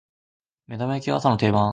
[0.65, 1.69] 目玉焼きが朝の定番